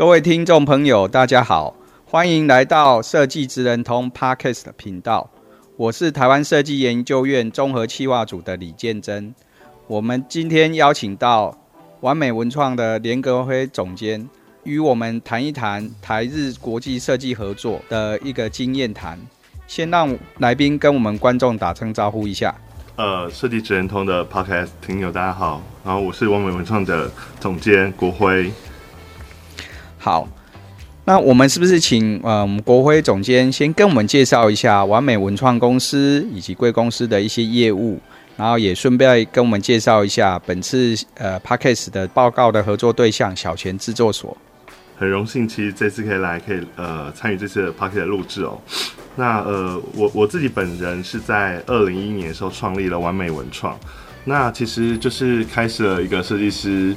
[0.00, 5.28] 各位听众朋友，大家好，欢迎来到设计职人通 Podcast 频道。
[5.76, 9.34] 我是台湾设计研究院综合企划组的李建珍。
[9.86, 11.54] 我们今天邀请到
[12.00, 14.26] 完美文创的连格辉总监，
[14.64, 19.20] 与我们谈一谈台日国际设计合作的一个经验谈。
[19.66, 22.54] 先让来宾跟我们观众打声招呼一下。
[22.96, 28.50] 呃，设计职人通的 Podcast 听友大家好，然后我是完美文创的总监国辉。
[30.02, 30.26] 好，
[31.04, 38.00] 那我们是不是请呃国辉总监先跟我们介绍一下完美文创公司以及贵公司的一些业务，
[38.34, 44.34] 然后也顺便跟我们介绍一下本次呃 Podcast 的报告的合作对象小泉制作所。
[44.96, 48.58] 很荣幸，其实这次可以来可以呃参与这次的 Podcast 的录制哦。
[49.16, 53.78] 那呃我我自己本人是在二零一一年的时候创立了完美文创，
[54.24, 56.96] 那其实就是开始了一个设计师。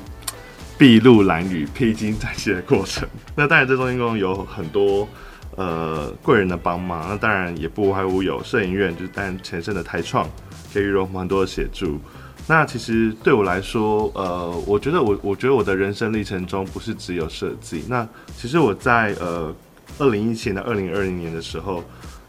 [0.78, 3.08] 筚路蓝缕、披荆斩棘的过程。
[3.36, 5.08] 那当然，这中间共有很多
[5.56, 7.08] 呃贵人的帮忙。
[7.08, 10.28] 那当然也不外乎有摄影院，就是担任前身的台创，
[10.74, 12.00] 给予了我们很多的协助。
[12.48, 17.86] 那其实对我来说，呃，我觉得我我觉得我的人生历程中不是只有设计。
[17.88, 19.56] 那其实我在呃
[20.00, 21.84] 二零一七年到二零二零年的时候，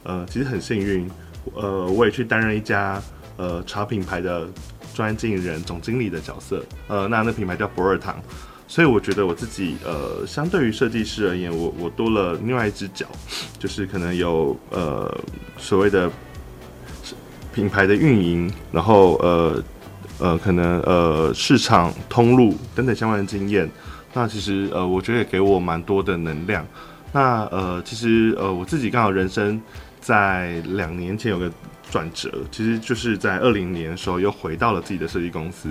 [0.04, 1.10] 呃，其实很幸运，
[1.54, 3.02] 呃，我也去担任一家
[3.36, 4.46] 呃茶品牌的。
[4.94, 8.16] 专业经营人、总经理的角色，呃，那那品牌叫博尔堂，
[8.68, 13.04] 所以我觉得我自己，呃，相对于设计师而言，我我多了另外一只脚，
[13.58, 15.12] 就是可能有呃
[15.58, 16.10] 所谓的
[17.52, 19.62] 品牌的运营，然后呃
[20.18, 23.68] 呃可能呃市场通路等等相关的经验，
[24.12, 26.64] 那其实呃我觉得也给我蛮多的能量。
[27.12, 29.60] 那呃其实呃我自己刚好人生
[30.00, 31.50] 在两年前有个。
[31.94, 35.70] 转折其实就是在二零年的时候又回到了自己的设计公司，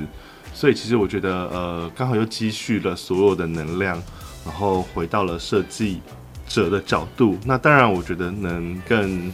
[0.53, 4.01] 所以其实我觉得呃刚好又积蓄了所有的能量，
[4.45, 5.99] 然后回到了设计
[6.47, 7.37] 者的角度。
[7.45, 9.33] 那当然我觉得能更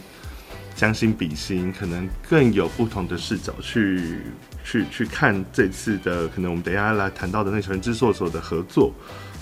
[0.74, 4.22] 将心比心，可能更有不同的视角去
[4.64, 8.92] 去去看这次的可能我们等一下来谈到的那小泉制作所的合作。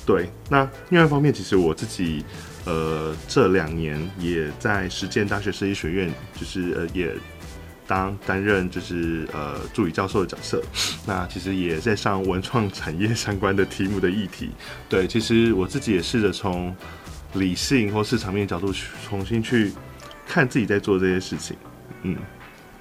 [0.05, 2.23] 对，那另外一方面，其实我自己。
[2.65, 7.15] 呃，这两年也在实践大学设计学院，就是呃也
[7.89, 10.63] 当担任就是呃助理教授的角色。
[11.09, 14.51] 那其实也在上文创产业相关的题目的议题。
[14.89, 16.77] 对，其实我自己也试着从
[17.33, 19.73] 理性或市场面角度去重新去
[20.27, 21.57] 看自己在做这些事情。
[22.03, 22.17] 嗯，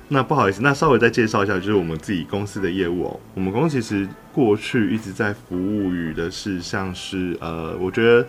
[0.10, 3.20] 那不好意思，那稍微再介绍一下，就是我们自己公司的业务哦。
[3.34, 8.28] 我们公司其实过去一直在服务于的是像是呃，我觉得。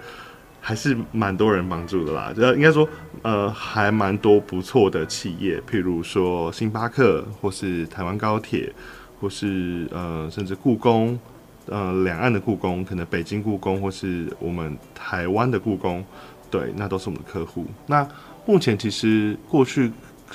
[0.68, 2.86] 还是蛮多人帮助的啦，就应该说，
[3.22, 8.70] 呃，还蛮多不错的企业，譬如说星巴克，或是台湾高铁，
[9.18, 11.18] 或是呃，甚至故宫，
[11.64, 16.04] 呃，两岸的故宫，可能北京故宫，或是我们台湾的故宫，
[16.50, 17.64] 对，那都是我们的客户。
[17.86, 18.06] 那
[18.44, 19.90] 目前其实过去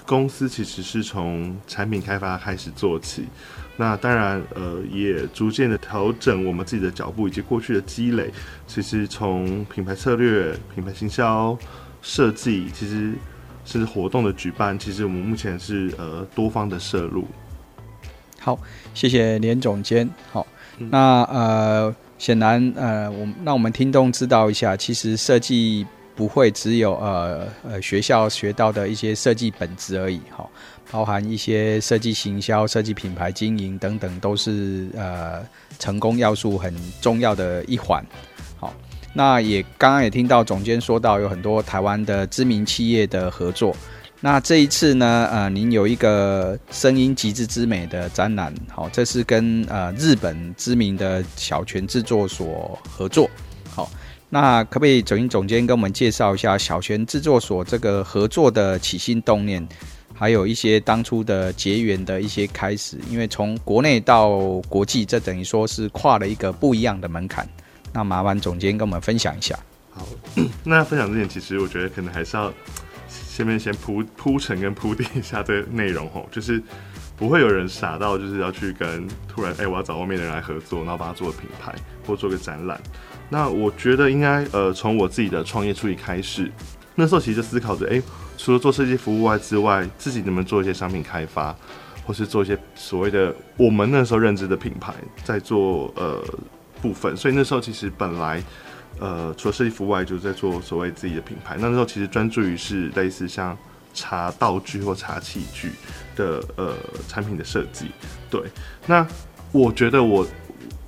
[0.05, 3.25] 公司其实是从产品开发开始做起。
[3.75, 8.31] 那当然，呃，也逐渐的调整我们自己的脚步，以及过去的积累。
[8.67, 11.57] 其实从品牌策略、品牌行销、
[12.01, 13.13] 设计，其实
[13.65, 17.25] 是活动的举办，其实我们目前是呃多方的摄入。
[18.39, 18.59] 好，
[18.93, 20.07] 谢谢连总监。
[20.31, 20.45] 好，
[20.77, 25.83] 那呃，显然呃，我让我们听众知道一下，其实设计
[26.15, 30.21] 不会只有呃呃学校学到的一些设计本质而已。
[30.29, 30.49] 好。
[30.91, 35.41] 包含一些设计行销、设计品牌经营等等，都是呃
[35.79, 36.71] 成功要素很
[37.01, 38.05] 重要的一环。
[38.59, 38.71] 好，
[39.11, 43.75] 那也刚刚也听到总监说到，有很多台湾的知名企业的合作。
[44.19, 53.27] 那这一次呢，呃，您有一个声音极致之美的展览，好，这是跟呃日本知名的小泉制作所合作。
[54.33, 59.63] 那可不可以总总监跟我们介绍一下小泉制作所这个合作的起心动念？
[60.11, 67.47] 还有一些当初的结缘的一些开始，因为从国内到国际，这等于说是跨了一个不一样的门槛。
[67.93, 69.55] 那麻烦总监跟我们分享一下。
[69.91, 70.03] 好，
[70.63, 72.51] 那分享之前，其实我觉得可能还是要
[73.07, 76.25] 先面先铺铺陈跟铺垫一下这个内容哦。
[76.33, 76.59] 就是
[77.15, 81.75] 不会有人傻到就是要去跟突然哎、我要找外面的人来合作，然后把它做个品牌
[82.07, 82.81] 或做个展览。
[83.33, 86.51] 那我觉得应该呃，从我自己的创业初期开始，
[86.93, 87.99] 那时候其实就思考着，哎、
[88.37, 91.55] 除了做设计服务外之外，自己能不能做一些商品开发，
[92.05, 94.93] 或是做一些所谓的我们那时候认知的品牌，
[95.23, 96.23] 在做呃
[96.79, 97.17] 部分。
[97.17, 98.39] 所以那时候其实本来
[98.99, 101.57] 呃，除了设计服务外，就是在做所谓自己的品牌。
[101.59, 103.57] 那时候其实专注于是类似像
[103.95, 105.71] 茶道具或茶器具
[106.15, 106.75] 的呃
[107.07, 107.87] 产品的设计。
[108.29, 108.43] 对，
[108.85, 109.03] 那
[109.51, 110.23] 我觉得我。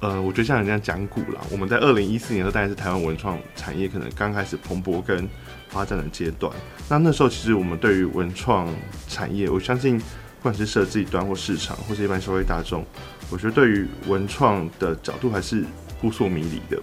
[0.01, 5.27] 呃，我觉得像人家讲古啦，我们在二零一四年的时，大概是台湾文创产业可能刚开始蓬勃跟
[5.69, 6.51] 发展的阶段。
[6.89, 8.67] 那那时候其实我们对于文创
[9.07, 10.03] 产业，我相信不
[10.43, 12.85] 管是设计端或市场，或是一般消费大众，
[13.31, 15.65] 我觉得对于文创的角度还是
[15.99, 16.81] 扑朔迷离的。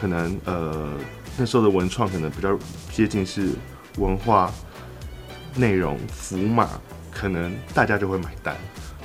[0.00, 0.92] 可能呃
[1.36, 2.58] 那时候的文创可能比较
[2.90, 3.50] 接近是
[3.98, 4.52] 文化
[5.54, 6.68] 内容符码，
[7.12, 8.56] 可能大家就会买单。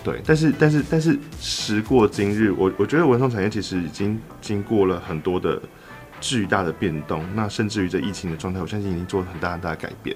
[0.01, 5.62] 对，但是但是但是时过今日，我我觉得文创产业其实已经经过了很多的
[6.22, 7.22] 巨大的变动。
[7.36, 10.16] 那甚至于这疫情的状态，我相信已经做了很大很大的改变。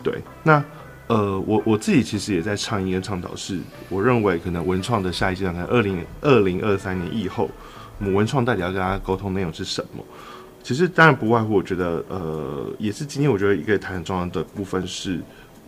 [0.00, 0.62] 对，那
[1.08, 3.58] 呃，我我自己其实也在倡议跟倡导，是
[3.88, 7.50] 我认为可能文创的下一阶段在二零二零二三年以后，
[7.98, 10.04] 我们文创到底要跟大家沟通内容是什么？
[10.62, 15.20] 其实当然不外乎，我觉得呃，也是今天我觉得一个谈很重要的部分是，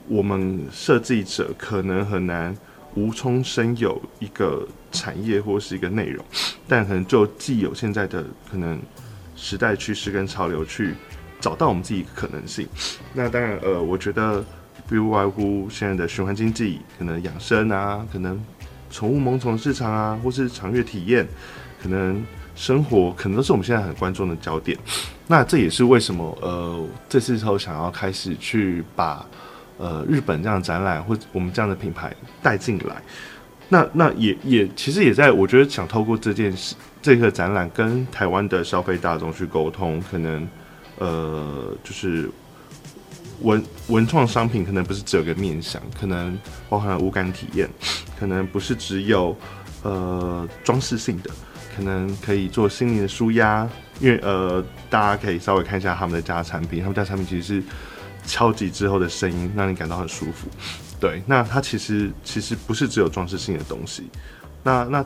[0.07, 2.57] 我们设计者可能很难。
[2.99, 6.25] 无中生有一个产业或是一个内容，
[6.67, 8.77] 但可能就既有现在的可能
[9.37, 10.95] 时代趋势跟潮流去
[11.39, 12.67] 找到我们自己可能性。
[13.15, 14.45] 那当然，呃，我觉得
[14.89, 18.43] 不外乎现在的循环经济，可能养生啊，可能
[18.91, 21.27] 宠物萌宠市场啊，或是长月体验，
[21.81, 22.21] 可能
[22.57, 24.77] 生活，可能都是我们现在很关注的焦点。
[25.29, 29.25] 那这也是为什么，呃，这次之后想要开始去把。
[29.79, 32.97] 呃，日本这样的展览或者我们这样的品牌带进来，
[33.69, 40.49] 那那也也其实也在我觉得想透过这件事这个展览跟台湾的消费大众去沟通，可能
[40.99, 42.29] 呃就是
[43.43, 46.37] 文文创商品可能不是只有个面向，可能
[46.69, 47.71] 包含了五感体验，
[48.19, 49.37] 可能不是只有
[49.85, 51.31] 呃装饰性的，
[51.77, 53.65] 可能可以做心灵的舒压，
[54.01, 54.61] 因为呃
[54.91, 57.63] 大家可以稍微看一下他们的家产品，他们家产品其实是。
[58.29, 60.47] 敲击之后的声音让你感到很舒服，
[61.01, 61.23] 对。
[61.27, 64.05] 那它其实其实不是只有装饰性的东西。
[64.63, 65.05] 那那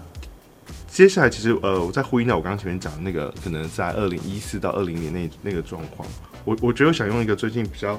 [0.88, 6.06] 接下来其实呃，我在呼应到我刚刚前面讲的那个，可能在二零一四到二零年那那个状况，
[6.44, 7.98] 我我觉得想用一个最近比较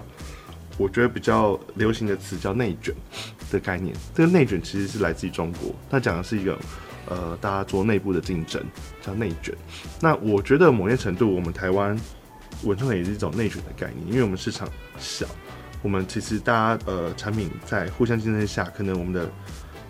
[0.77, 2.93] 我觉得比较流行的词叫内卷
[3.49, 3.95] 的概念。
[4.13, 6.59] 这个内卷其实是来自于中国，它讲的是一个
[7.07, 8.61] 呃大家做内部的竞争
[9.01, 9.55] 叫内卷。
[10.01, 11.97] 那我觉得某些程度我们台湾。
[12.63, 14.67] 文创也是一种内卷的概念，因为我们市场
[14.97, 15.25] 小，
[15.81, 19.29] 我们其实大家呃产品在互相竞争下，可能我们的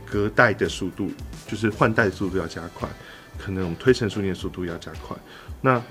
[0.05, 1.11] 隔代的速度，
[1.47, 2.89] 就是换代速度要加快，
[3.37, 5.15] 可能我们推陈出新的速度要加快。
[5.61, 5.81] 那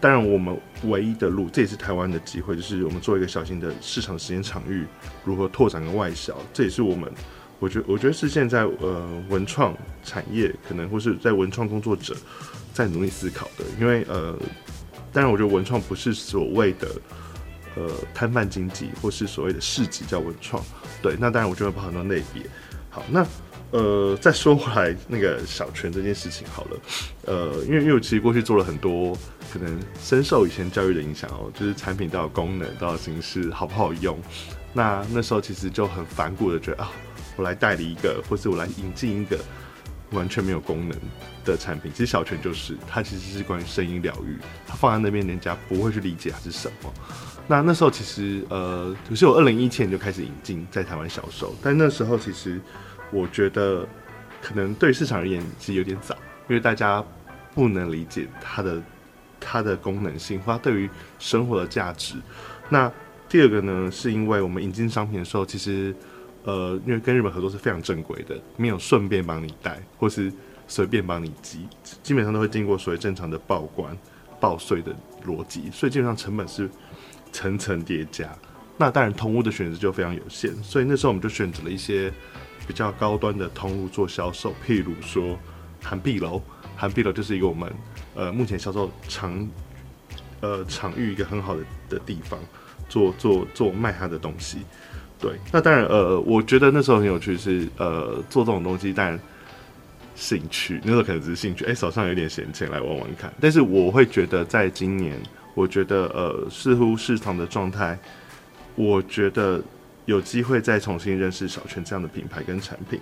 [0.00, 4.86] 当然，我们唯一的路，这也是台湾的机会，就是我们做一个小型的市场实验场域，
[5.24, 7.12] 如何拓展跟外销，这也是我们，
[7.58, 12.16] 我觉我觉得是现在呃文创产业可能或是在文创工作者
[12.72, 14.38] 在努力思考的，因为呃。
[15.12, 16.88] 当然，我觉得文创不是所谓的
[17.76, 20.62] 呃摊贩经济，或是所谓的市集叫文创。
[21.02, 22.42] 对，那当然我觉得包含很多类别。
[22.88, 23.26] 好，那
[23.70, 26.80] 呃再说回来那个小泉这件事情好了。
[27.26, 29.16] 呃，因为因为我其实过去做了很多，
[29.52, 34.18] 可能深受以前教育的影响哦，就是产品都有功能，都有形式，好不好用？
[34.72, 36.92] 那那时候其实就很反骨的觉得啊，
[37.36, 39.38] 我来代理一个，或是我来引进一个。
[40.12, 40.98] 完全没有功能
[41.44, 44.36] 的产品，其实小泉就是它，其实是关于声音疗愈，
[44.66, 46.92] 它放在那边，人家不会去理解它是什么。
[47.46, 52.60] 那那时候其实呃，可是我二零一七年就开始引进在台湾销售，但那时候其实
[53.12, 53.86] 我觉得
[54.42, 56.14] 可能对市场而言其实有点早，
[56.48, 57.04] 因为大家
[57.54, 58.82] 不能理解它的
[59.38, 62.14] 它的功能性或它对于生活的价值。
[62.68, 62.90] 那
[63.28, 65.94] 第二个呢，是因为我们引进商品的时候，其实。
[66.44, 70.32] 呃，因为跟日本合作是非常正规的，没有顺便帮你带，或是
[70.66, 71.66] 随便帮你寄，
[72.02, 73.96] 基本上都会经过所谓正常的报关、
[74.40, 74.94] 报税的
[75.26, 76.70] 逻辑，所以基本上成本是
[77.30, 78.30] 层层叠加。
[78.78, 82.10] 那当然，通路的选择就非常有限，所以那时候我们就选择了一些
[82.66, 85.38] 比较高端的通路做销售，譬如说
[85.82, 86.40] 韩碧楼，
[86.74, 87.70] 韩碧楼就是一个我们
[88.14, 89.46] 呃目前销售场
[90.40, 92.40] 呃场域一个很好的的地方，
[92.88, 94.60] 做做做卖它的东西。
[95.20, 99.20] 对，那当然，呃，我觉得那时候很有趣是，呃，做这种东西，当然
[100.14, 103.30] 兴趣，那时候可能只是兴趣，哎，手上有点闲钱来玩玩看。
[103.38, 105.20] 但是我会觉得，在今年，
[105.54, 107.98] 我觉得，呃，似乎市场的状态，
[108.76, 109.62] 我觉得
[110.06, 112.98] 有机会再重新认识小泉这样的品牌跟产品。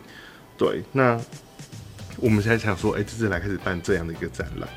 [0.56, 1.16] 对，那
[2.16, 4.68] 我们现在想说，哎、这次来开始办这样的一个展览。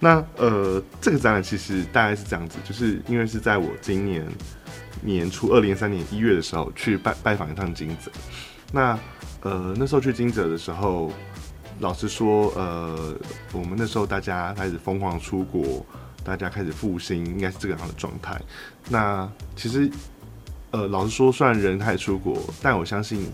[0.00, 4.26] 那呃，这个展览其实大概是这样子，就是因为是在我今年
[5.00, 8.10] 年初二零二三年一月的时候去拜拜访一趟金泽。
[8.72, 8.98] 那
[9.40, 11.12] 呃，那时候去金泽的时候，
[11.80, 13.14] 老实说，呃，
[13.52, 15.84] 我们那时候大家开始疯狂出国，
[16.24, 18.40] 大家开始复兴，应该是这个样的状态。
[18.88, 19.90] 那其实，
[20.70, 23.26] 呃，老实说，虽然人还出国，但我相信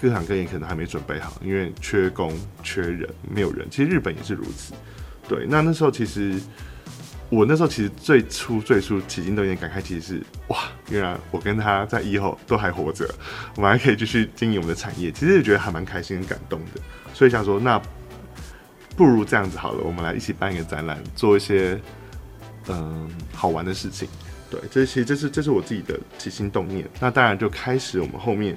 [0.00, 3.66] 各行各业可能还没准备好，因为缺工、缺人，没有人。
[3.70, 4.72] 其实日本也是如此。
[5.28, 6.40] 对，那那时候其实。
[7.28, 10.58] 我那时候其实最初最初起心动念感慨，其实是哇，
[10.90, 13.08] 原来我跟他在以后都还活着，
[13.56, 16.80] 我们还可以继续经营我们的产业，其实也觉得还蛮开心、很感动的。
[17.12, 17.82] 所以想说，那
[18.96, 21.80] 不如这样子好了，我们来一起办一个展览，做一些
[22.68, 24.08] 嗯好玩的事情。
[24.48, 26.88] 对，这其实这是这是我自己的起心动念。
[27.00, 28.56] 那当然就开始我们后面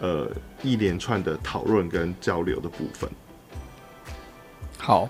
[0.00, 0.30] 呃
[0.62, 3.08] 一连串的讨论跟交流的部分。
[4.76, 5.08] 好。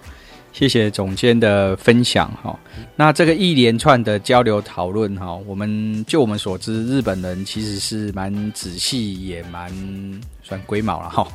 [0.57, 2.59] 谢谢总监的分享哈。
[2.97, 9.71] 那这个一连串的交流讨论哈，我们就我们所知，日本人其实是蛮仔细，也蛮
[10.43, 11.29] 算龟毛了哈。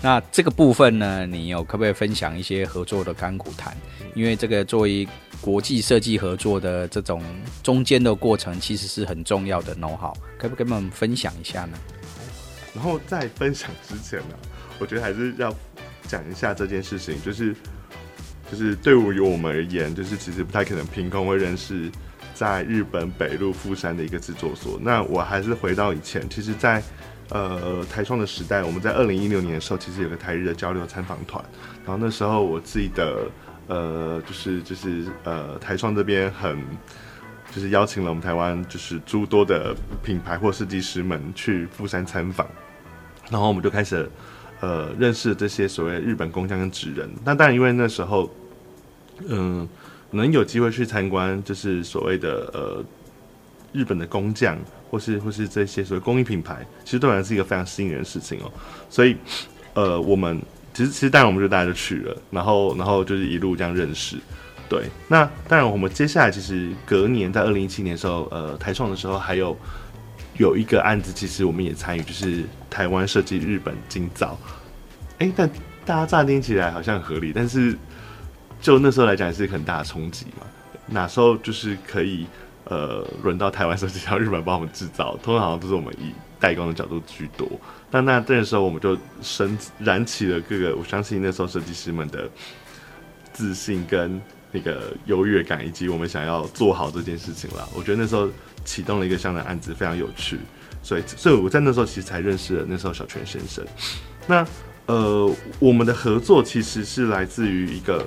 [0.00, 3.76] 那这个部分呢，你有可不可以分享一些合作的甘苦谈？
[4.14, 5.08] 因为这个作为
[5.40, 7.20] 国际设计合作的这种
[7.64, 11.76] 中间的过程，其实是很重要的 know-how，可不可以跟我们分享一下呢？
[12.72, 14.36] 然后在分享之前呢，
[14.78, 15.52] 我觉得还是要
[16.06, 17.52] 讲一下这件事情，就是。
[18.50, 21.88] 就是对于我们而言，就是其实不太可能凭空会认识
[22.34, 24.76] 在日本北陆富山的一个制作所。
[24.82, 26.82] 那我还是回到以前，其实在，
[27.28, 31.44] 呃台创的时代，我们在二零一六年的时候，其实有个台日的交流参访团。
[31.86, 33.30] 然后那时候我记得，
[33.68, 36.60] 呃，就是就是呃台创这边很
[37.54, 42.48] 就是邀请了我们台湾就是诸多的品牌或设计师们去富山参访，
[43.30, 44.10] 然后我们就开始
[44.58, 47.08] 呃认识这些所谓日本工匠跟职人。
[47.24, 48.28] 那当然因为那时候。
[49.28, 49.68] 嗯，
[50.10, 52.84] 能有机会去参观，就是所谓的呃
[53.72, 54.58] 日本的工匠，
[54.90, 58.50] 或是或是这些所谓工艺品牌，其实对我来是一个非常吸引人的事情哦。
[58.88, 59.16] 所以，
[59.74, 60.40] 呃，我们
[60.74, 64.16] 其实其实当然我们就大家就去了，然后然后就是一路这样认识。
[64.68, 69.56] 对，那当然我们接下来其实隔年在二零一七年的时候，呃，台创的时候还有
[70.38, 74.38] 有一个案子，其实我们也参与，就是台湾设计日本金造。
[75.18, 75.48] 哎、但
[75.84, 77.78] 大家乍听起来好像合理，但是。
[78.60, 80.46] 就那时候来讲，也是很大的冲击嘛。
[80.86, 82.26] 那时候就是可以，
[82.64, 87.48] 呃，轮到台湾设计，让日本帮我们制造，通常都是我们以代工的角度居多。
[87.90, 92.28] 但那那时候，我们就升燃起了各个，我相信那时候设计师们的
[93.32, 97.68] 自信跟那个优越感，以及我们想要做好这件事情了。
[97.74, 98.28] 我觉得那时候
[98.64, 100.38] 启动了一个这样的案子，非常有趣。
[100.82, 103.64] 所以，所以我在那时候其实才认识了那时候小泉先生。
[104.26, 104.44] 那
[104.86, 108.04] 呃，我们的合作其实是来自于一个。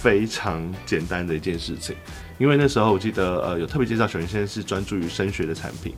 [0.00, 1.96] 非常简单的一件事情，
[2.38, 5.92] 因为那时候我记得，呃，有特别介绍，小云先生是专注于声学的产品。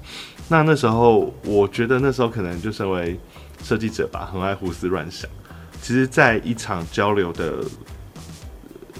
[0.48, 3.20] 那那时候，我觉得那时候可能就身为
[3.62, 5.28] 设计者吧，很爱胡思乱想。
[5.82, 7.62] 其实，在一场交流的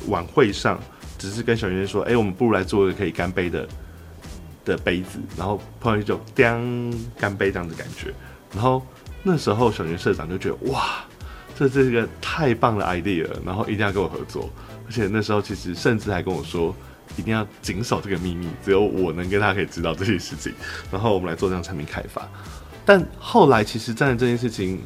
[0.07, 0.79] 晚会上，
[1.19, 3.67] 只是跟小云说：“哎、我们不如来做一个可以干杯的
[4.65, 8.13] 的杯子。”然后碰上去就“叮”干杯这样子感觉。
[8.55, 8.83] 然后
[9.23, 11.05] 那时候，小云社长就觉得：“哇，
[11.59, 14.49] 这这是一个太棒的 idea，然后一定要跟我合作。”
[14.91, 16.75] 而且那时候其实甚至还跟我说，
[17.17, 20.53] 一定要谨守这个秘密，只有我能跟他可以知道这些事情。
[20.91, 22.29] 然后我们来做这样产品开发。
[22.85, 24.81] 但后来其实站在这件事情，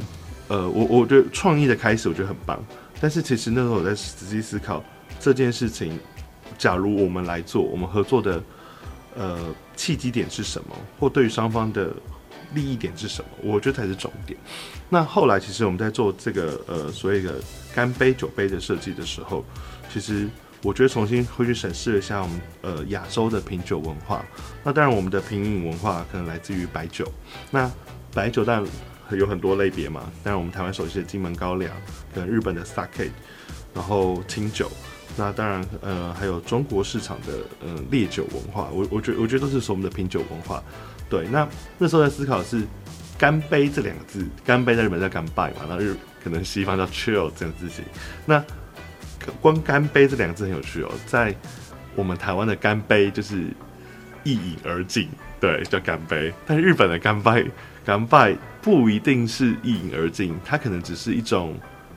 [0.49, 2.63] 呃，我我觉得创意的开始我觉得很棒。
[3.01, 4.85] 但是其实那时候我在仔细思考
[5.19, 5.99] 这件事情，
[6.59, 8.43] 假如我们来做，我们合作的
[9.17, 11.95] 呃契机点是什么，或对于双方的
[12.53, 13.31] 利益点是什么？
[13.43, 14.39] 我觉得才是重点。
[14.91, 17.37] 那后来其实我们在做这个呃所谓的
[17.75, 19.43] 干杯酒杯的设计的时候。
[19.95, 20.29] 其实
[20.61, 24.25] 我觉得重新回去审视一下我们呃亚洲的品酒文化，
[24.65, 27.07] 那当然我们的品饮文化可能来自于白酒，
[27.53, 27.71] 那
[28.13, 28.61] 白酒但
[29.13, 31.71] 有很多类别嘛，当然我们台湾熟悉的金门高粱，
[32.13, 33.09] 跟日本的 Sake，
[33.73, 34.69] 然后清酒，
[35.17, 37.35] 那当然呃还有中国市场的、
[37.65, 40.61] 呃、烈酒文化，我我觉得我觉得都是说我们的品酒文化。
[41.09, 41.49] 对，那
[41.79, 42.65] 那时候在思考的是
[43.17, 47.85] 干杯这两个字，干杯在日本叫干杯嘛，那日可能西方叫 chill 这样字型，
[48.27, 48.45] 那。
[49.41, 51.35] 光干杯这两个字很有趣哦，在
[51.95, 53.45] 我们台湾的干杯就是
[54.23, 55.09] 一饮而尽，
[55.41, 56.33] 对，叫干杯。
[56.47, 57.51] 但是日本的干杯，
[57.85, 61.55] 干杯不一定是一饮而尽，它可能只是一种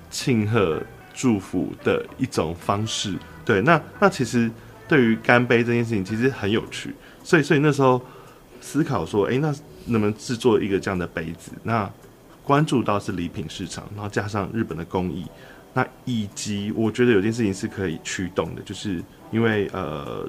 [0.10, 0.82] 庆贺、
[1.14, 3.16] 祝福的一种方式。
[3.46, 4.52] 对，那那其实
[4.88, 6.94] 对于干杯这件事情，其实很有趣。
[7.24, 8.02] 所以，所以那时候
[8.62, 9.48] 思考说，哎，那
[9.86, 11.52] 能不能制作一个这样的杯子？
[11.64, 11.90] 那
[12.44, 15.26] 关注到是礼品市场，然后加上日本的工艺，
[15.78, 20.28] 那以及我觉得有件事情是可以驱动的，就是因为呃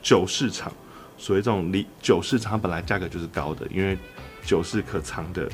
[0.00, 0.72] 酒市场，
[1.18, 3.98] 所谓这种礼酒市场本来价格就是高的，因为
[4.42, 5.46] 酒是可藏的、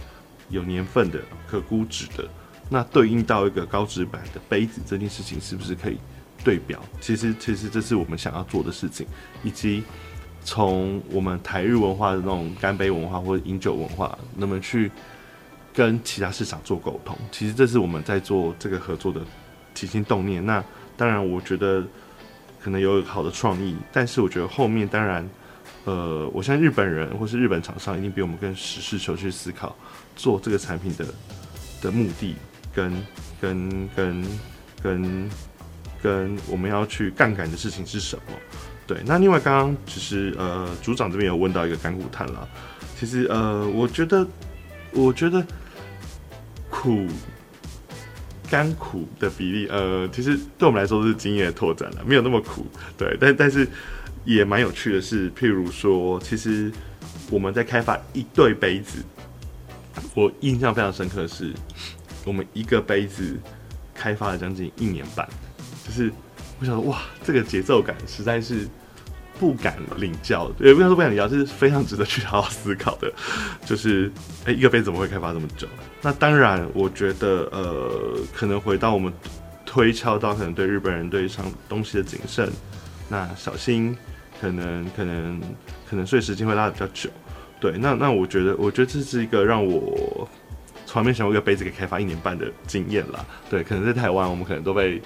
[0.48, 2.28] 有年份的、可估值的，
[2.70, 5.98] 那对应到一个高值版的杯子这件事情，是不是可以
[6.44, 6.80] 对标？
[7.00, 9.04] 其实，其实这是我们想要做的事情，
[9.42, 9.82] 以及。
[10.48, 14.92] 从我们台日文化的那种干杯文化或者饮酒文化，那么去
[15.76, 19.20] 跟其他市场做沟通，其实这是我们在做这个合作的
[19.74, 20.44] 起心动念。
[20.46, 20.64] 那
[20.96, 21.84] 当然，我觉得
[22.58, 25.28] 可能有好的创意，但是我觉得后面当然，
[25.84, 29.76] 呃，我相信日本人或是日本厂商一定比我们更实事求是思考
[30.16, 31.04] 做这个产品的
[31.82, 32.34] 的目的
[32.74, 33.06] 跟
[33.38, 34.24] 跟跟
[34.82, 35.30] 跟
[36.02, 38.22] 跟我们要去杠杆的事情是什么。
[38.86, 42.48] 对，那另外刚刚其实呃组长这边有问到一个干股谈了，
[42.98, 44.26] 其实呃我觉得
[44.92, 45.44] 我觉得
[46.76, 47.06] 苦
[48.50, 52.66] 甘苦的比例呃其实对我们来说是经验的拓展了，没有那么苦，
[52.98, 53.66] 对，但但是
[54.24, 56.70] 也蛮有趣的是，譬如说其实
[57.30, 59.02] 我们在开发一对杯子，
[60.14, 61.52] 我印象非常深刻的是，
[62.24, 63.36] 我们一个杯子
[63.94, 65.26] 开发了将近一年半，
[65.86, 66.12] 就是。
[66.58, 68.66] 我想说，哇，这个节奏感实在是
[69.38, 73.12] 不敢领教，也不要说不敢领教，这是非常值得去好好思考的。
[73.64, 74.10] 就是，
[74.44, 75.66] 哎，一个杯子怎么会开发这么久？
[76.02, 79.12] 那当然，我觉得，呃，可能回到我们
[79.64, 82.50] 推敲到，可能对日本人对上东西的谨慎，
[83.08, 83.96] 那小心，
[84.40, 85.40] 可能，可能，
[85.88, 87.10] 可能，所以时间会拉得比较久。
[87.60, 90.28] 对，那那我觉得，我觉得这是一个让我
[90.86, 93.24] 从来没想过一个杯子可以开发一年半的经验啦。
[93.48, 95.00] 对，可能在台湾，我们可能都被。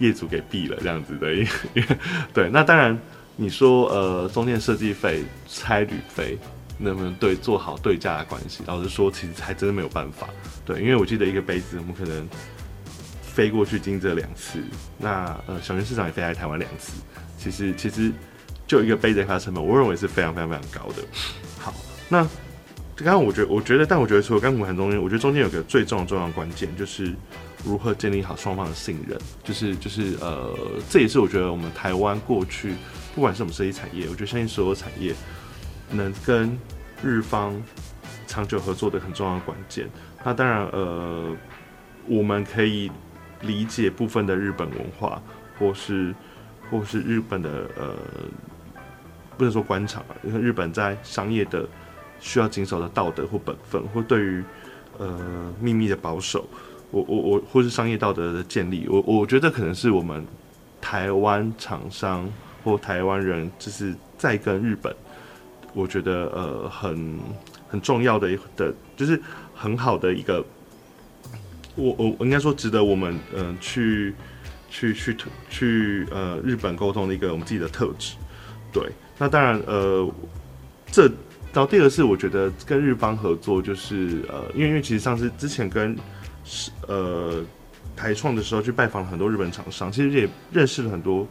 [0.00, 1.40] 业主给毙了这样子的，因
[1.74, 1.84] 为
[2.32, 2.96] 对，那当然
[3.40, 6.36] 你说呃中间设计费、差旅费
[6.76, 8.64] 能不能对做好对价的关系？
[8.66, 10.28] 老实说，其实还真的没有办法。
[10.66, 12.28] 对，因为我记得一个杯子，我们可能
[13.22, 14.58] 飞过去金泽两次，
[14.98, 16.94] 那呃小林市长也飞来台湾两次。
[17.38, 18.10] 其实其实
[18.66, 21.02] 就一个杯子开发成本，我认为是非常非常非常高的。
[21.60, 21.72] 好，
[22.08, 22.24] 那
[22.96, 27.14] 刚刚我觉得我觉得，但我觉得除了甘苦谈中间，我觉得中间有个最重要重要关键就是。
[27.64, 29.18] 如何建立好双方的信任？
[29.42, 30.56] 就是就是呃，
[30.88, 32.74] 这也是我觉得我们台湾过去
[33.14, 35.14] 不管是我们设计产业，我觉得相信所有产业
[35.90, 36.56] 能跟
[37.02, 37.60] 日方
[38.26, 39.88] 长久合作的很重要的关键。
[40.24, 41.34] 那当然呃，
[42.06, 42.90] 我们可以
[43.40, 45.20] 理解部分的日本文化，
[45.58, 46.14] 或是
[46.70, 47.94] 或是日本的呃，
[49.36, 51.66] 不能说官场啊，因为日本在商业的
[52.20, 54.44] 需要谨守的道德或本分，或对于
[54.98, 56.48] 呃秘密的保守。
[56.90, 60.26] 我我我，或是商业道德的建立，我我觉得可能是我们
[60.80, 62.26] 台湾厂商
[62.62, 64.94] 或台湾人，就是在跟日本，
[65.74, 67.18] 我觉得呃很
[67.68, 69.20] 很重要的一的，就是
[69.54, 70.44] 很好的一个，
[71.74, 74.14] 我我我应该说值得我们嗯、去
[74.70, 75.16] 去去
[75.48, 78.16] 去呃日本沟通的一个我们自己的特质。
[78.72, 78.82] 对，
[79.18, 80.10] 那当然呃
[80.90, 81.04] 这，
[81.52, 85.96] 然后第二个是我觉得跟日方合作，就是呃因为因为其实上次之前跟
[86.44, 87.42] 是呃，
[87.96, 91.26] 台创的时候去拜访了很多日本厂商，其实也认识了很多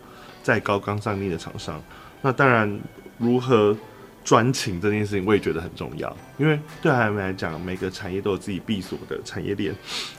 [0.48, 1.84] 在高刚上面的厂商。
[2.22, 2.80] 那当然，
[3.18, 3.76] 如何
[4.24, 6.16] 专情这件事情，我也觉得很重要。
[6.38, 9.76] 因为对他们来讲，每个产业都有自己闭锁的产业链，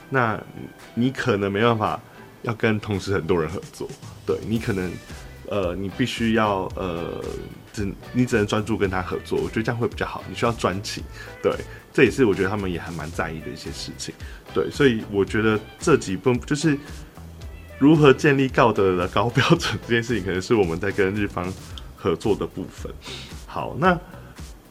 [0.07, 0.39] 那
[0.93, 1.99] 你可能没办法
[2.43, 3.89] 要跟同时很多人合作。
[4.23, 4.91] 对，你可能
[5.49, 7.23] 呃，你必须要呃，
[7.73, 9.39] 只你只能专注跟他合作。
[9.41, 10.23] 我觉得这样会比较好。
[10.29, 11.03] 你需要专情，
[11.41, 11.51] 对。
[11.91, 14.13] 这也是我觉得他们也还蛮在意的一些事情，
[14.53, 16.77] 对，所以我觉得这几份就是
[17.79, 21.51] 如何建立道德的高标准这件事情，可能是我们在跟日方
[21.95, 22.91] 合作的部分。
[23.47, 23.97] 好，那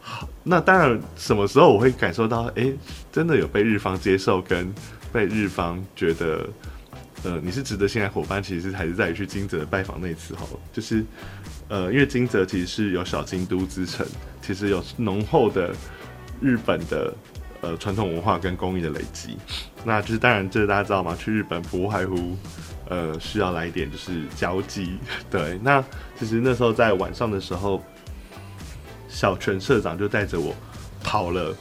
[0.01, 2.73] 好，那当然什么时候我会感受到，哎，
[3.11, 4.73] 真的有被日方接受，跟
[5.13, 6.49] 被日方觉得，
[7.25, 11.05] 呃，你是值得信赖伙伴，其实还是在于去金泽拜访那次好了，就是
[11.69, 14.07] 呃，因为金泽其实是有小京都之称，
[14.41, 15.75] 其实有浓厚的。
[16.41, 17.13] 日本的
[17.63, 19.37] 呃传统文化跟工艺的累积，
[19.85, 21.17] 那就是当然，这大家知道吗？
[21.19, 22.37] 去日本不外乎
[22.89, 24.99] 呃需要来一点就是交际。
[25.31, 25.83] 对，那
[26.19, 27.83] 其实那时候在晚上的时候，
[29.09, 30.55] 小泉社长就带着我
[31.03, 31.55] 跑了，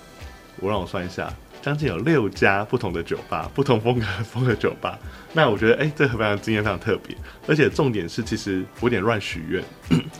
[0.59, 4.97] 我让我算一下，将近有六家不同的酒吧，不同风格风格酒吧。
[5.33, 7.15] 那我觉得哎、欸，这个非常经验非常特别，
[7.47, 9.63] 而且重点是，其实我有点乱许愿，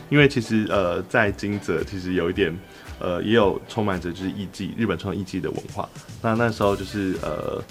[0.08, 2.56] 因为其实呃在金泽其实有一点。
[3.00, 5.88] 呃，也有充满着就是艺伎，日本传统艺伎的文化。
[6.20, 7.62] 那那时候就是呃，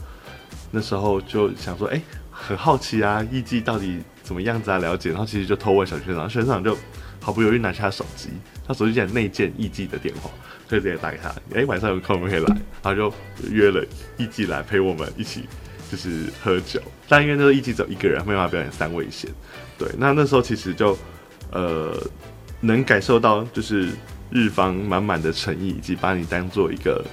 [0.71, 2.02] 那时候就想说，哎、欸，
[2.39, 4.78] 很好奇啊，艺伎到底怎么样子啊？
[4.78, 6.78] 了解，然后其实就偷问小学长，小学长就
[7.19, 8.30] 毫不犹豫拿起他手机，
[8.65, 10.30] 他手机竟然内建艺伎的电话，
[10.69, 13.13] 所以直接打给他，哎、晚上有空可以来，然后就
[13.50, 13.84] 约了
[14.17, 15.45] 艺伎来陪我们一起
[15.91, 19.30] 就是喝酒，但因为那个艺伎只有一个人，没办法表演三味线，
[19.78, 20.97] 对，那那时候其实就
[21.52, 21.97] 呃
[22.62, 23.89] 能感受到就是
[24.30, 27.04] 日方满满的诚意，以及把你当做一个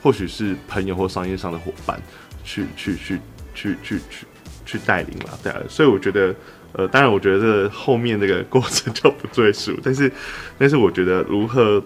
[0.00, 2.00] 或许是朋友或商业上的伙伴
[2.44, 3.20] 去去去
[3.52, 4.26] 去去去。
[4.70, 6.32] 去带领了，对啊，所以我觉得，
[6.74, 10.12] 呃，当然，我觉得后面这个过程就不赘述， 但是，
[10.56, 11.82] 但是我觉得如何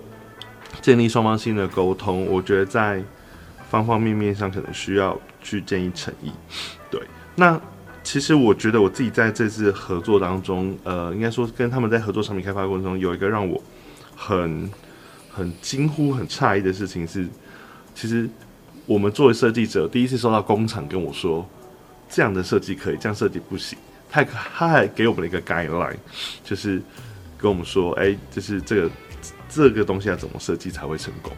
[0.83, 3.03] 建立双方性的沟通，我觉得在
[3.71, 6.31] 方方面面上可能需要去建立诚意。
[6.91, 7.01] 对，
[7.37, 7.59] 那
[8.03, 13.59] 其实我觉得我自己在这次合作当中，呃，应该说跟他们在合作产品开发过程中，有一个让我
[14.15, 14.71] 很
[15.31, 17.27] 很惊呼、很诧异的事情是，
[17.95, 18.29] 其实
[18.85, 21.49] 我们作为设计者，第一次收到工厂跟我说。
[22.15, 23.77] 这样的设计可以，这样设计不行。
[24.09, 25.97] 他他还给我们了一个 guideline，
[26.45, 26.81] 就是
[27.37, 28.91] 跟我们说，哎、就是这个
[29.49, 31.33] 这个东西要怎么设计才会成功。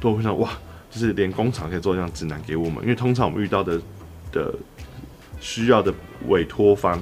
[0.00, 0.48] 都会想哇，
[0.90, 2.82] 就是连工厂可以做这样指南给我们。
[2.82, 3.78] 因为通常我们遇到的
[4.32, 4.54] 的
[5.38, 5.92] 需要的
[6.28, 6.98] 委托方，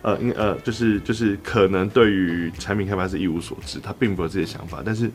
[0.00, 4.82] 呃，因呃，就是就是可能对于产品开发是一无所知，他并不有自己的想法。
[4.82, 5.10] 但是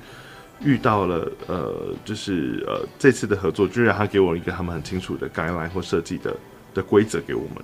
[0.61, 6.37] 遇到了呃，就是呃这次的合作，居然他给我一个他们很清楚的 guideline 或设计的。
[6.73, 7.63] 的规则给我们，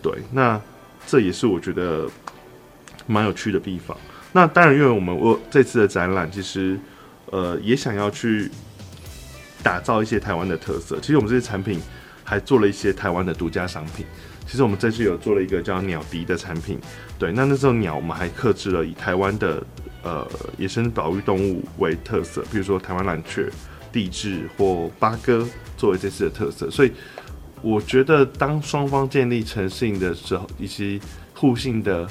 [0.00, 0.60] 对，那
[1.06, 2.08] 这也是我觉得
[3.06, 3.96] 蛮有趣的地方。
[4.32, 6.78] 那当然，因为我们我这次的展览，其实
[7.30, 8.50] 呃也想要去
[9.62, 10.98] 打造一些台湾的特色。
[11.00, 11.80] 其实我们这些产品
[12.24, 14.06] 还做了一些台湾的独家商品。
[14.46, 16.78] 其实我们这次有做了一个叫鸟笛的产品，
[17.18, 19.62] 对，那那时候鸟我们还克制了以台湾的
[20.02, 23.48] 呃野生保育动物为特色，比如说台湾蓝雀、
[23.90, 26.92] 地质或八哥作为这次的特色，所以。
[27.62, 31.00] 我觉得，当双方建立诚信的时候，以及
[31.32, 32.06] 互信的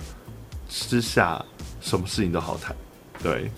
[0.69, 1.43] 之下，
[1.81, 2.73] 什么事情都好谈。
[3.21, 3.51] 对，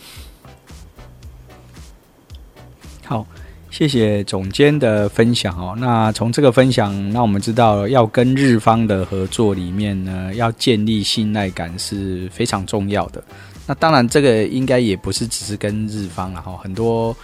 [3.06, 3.25] 好，
[3.69, 5.75] 谢谢总监的分享哦。
[5.77, 13.23] 那从这个分享，那我们知道，要跟日方的合作里面呢，要建立信赖感是非常重要的。
[13.67, 17.15] 那当然，这个应该也不是只是跟日方了哈，很多。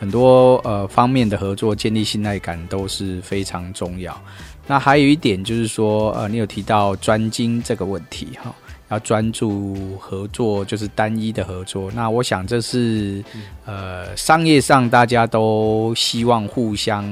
[0.00, 4.18] 很多呃方面的合作，建立信赖感都是非常重要。
[4.66, 8.54] 那还有一点就是说，呃，你有提到专精这个问题哈，
[8.88, 11.90] 要专注合作，就是单一的合作。
[11.92, 13.22] 那我想这是
[13.66, 17.04] 呃商业上大家都希望互相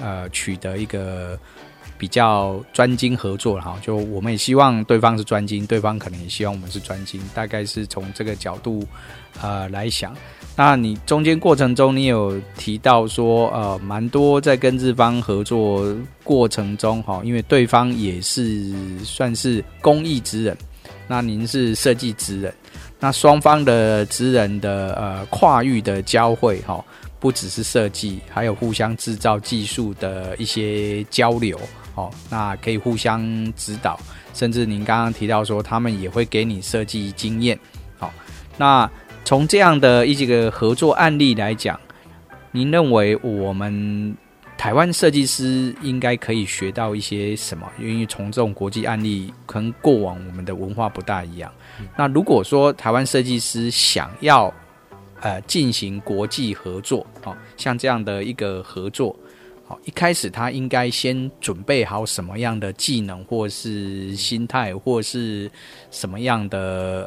[0.00, 1.36] 呃取得一个
[1.98, 3.78] 比较专精合作哈。
[3.82, 8.86] 就我们也希望对方是专精，对方可能也希望我们是专精，大概是从这个角度
[9.40, 10.14] 呃来想。
[10.58, 18.72] 那你中间过程中，你有提到说，呃，蛮多在跟日方合作过程中，哈，因为对方也是
[19.04, 20.56] 算是工艺职人，
[21.06, 22.54] 那您是设计职人，
[22.98, 26.82] 那双方的职人的呃跨域的交汇，哈，
[27.18, 31.58] 不只是设计，还有互相制造技术的一些交流，
[31.94, 33.22] 哦，那可以互相
[33.54, 33.98] 指导，
[34.34, 37.58] 甚至您刚刚提到说，他们也会给你设计经验，
[37.98, 38.12] 好，
[38.56, 38.90] 那。
[39.24, 41.76] 从这样的一几个合作案例来讲，
[42.52, 44.16] 您认为我们
[44.56, 47.68] 台湾设计师应该可以学到一些什么？
[47.76, 51.50] 因为从这种国际案例，跟过往我们的文化不大一样。
[51.96, 54.54] 那如果说台湾设计师想要
[55.20, 59.14] 呃进行国际合作，哦，像这样的一个合作，
[59.66, 65.50] 好，一开始他应该先准备好什么样的技能，或是心态，或是
[65.90, 66.58] 什么样的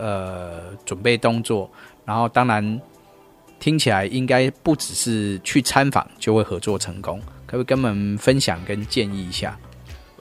[0.02, 1.70] 呃准备动作？
[2.06, 2.82] 然后，当然
[3.60, 9.58] 听起来应该不只是去参访就会合作成功，可不可以跟我们分享跟建议一下？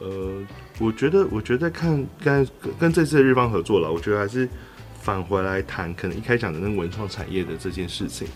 [0.01, 0.46] 呃，
[0.79, 2.46] 我觉得，我觉得看跟
[2.79, 4.48] 跟这次的日方合作了，我觉得还是
[5.01, 8.27] 返回来谈，可能一开讲的那个文创产业的这件事情。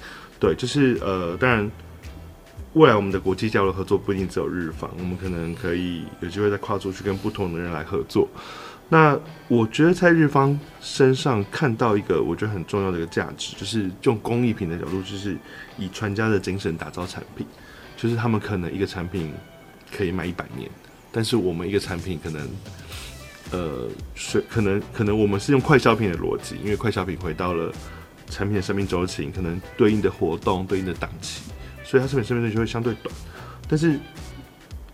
[0.40, 1.70] 对，就是呃，当然
[2.72, 8.28] 未来我们的国际交流合作不一定只有日方，我们可能可以有机会再跨出去跟不同的人来合作。
[8.88, 15.36] 那我觉得在日方身上看到一个我觉得很重要的一个价值，就是用工艺品的角度，就是
[15.78, 17.46] 以传家的精神打造产品。
[17.96, 19.32] 就是他们可能一个产品
[19.96, 20.68] 可以卖一百年，
[21.12, 22.48] 但是我们一个产品可能，
[23.52, 27.72] 呃，是可能可能我们是用快消品的逻辑，因为快消品回到了
[28.28, 31.42] 产品的生命周期，可能对应的活动、对应的档期，
[31.84, 33.14] 所以它产品生命周期会相对短，
[33.68, 33.98] 但是。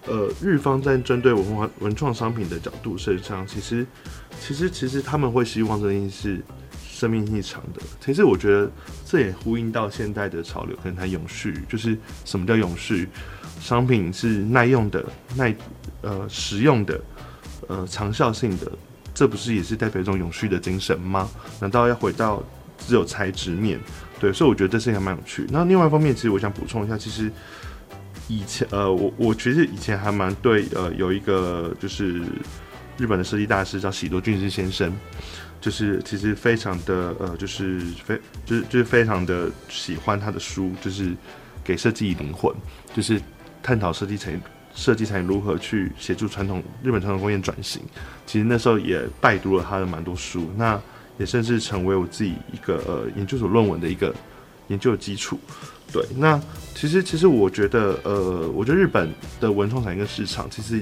[0.07, 3.87] 呃，日方在针对文化文创商品的角度身上，其实，
[4.41, 6.43] 其实，其实他们会希望这件事
[6.89, 7.83] 生命力长的。
[8.01, 8.71] 其实，我觉得
[9.05, 11.95] 这也呼应到现代的潮流，可能它永续，就是
[12.25, 13.07] 什么叫永续？
[13.61, 15.05] 商品是耐用的、
[15.37, 15.55] 耐
[16.01, 16.99] 呃实用的、
[17.69, 18.71] 呃长效性的，
[19.15, 21.31] 这不是也是代表一种永续的精神吗？
[21.61, 22.43] 难道要回到
[22.77, 23.79] 只有材质面？
[24.21, 25.47] 对，所以我觉得这事情还蛮有趣。
[25.51, 27.31] 那另外一方面，其实我想补充一下，其实
[28.27, 32.21] 以前呃，我我其实以前还蛮对呃，有一个就是
[32.97, 34.93] 日本的设计大师叫喜多俊之先生，
[35.61, 41.15] 就是其实非常的呃，就是非就是就是非常的喜欢他的书，就是
[41.63, 42.53] 给设计以灵魂，
[42.93, 43.21] 就是
[43.63, 44.41] 探讨设计成
[44.75, 47.83] 设计产业如何去协助传统日本传统工业转型。
[48.27, 50.81] 其实那时候也拜读了他的蛮多书，那。
[51.19, 54.15] 也甚至成为我自己一个呃研究所论文的一个
[54.69, 55.37] 研究的基础。
[55.93, 56.41] 对，那
[56.77, 60.81] 其实其实我觉得呃，我觉得日本的文创产业跟市场，其实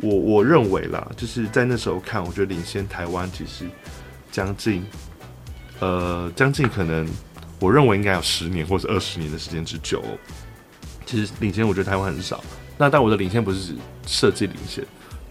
[0.00, 3.64] 我我认为啦，就是在那时候看，我觉得领先台湾其实
[4.32, 4.84] 将近
[5.78, 7.08] 呃将近可能
[7.60, 10.02] 我认为应该有十年或者二十年的时间之久。
[11.06, 12.42] 其实领先我觉得台湾很少。
[12.78, 13.74] 那但我的领先不是指
[14.06, 14.82] 设计领先，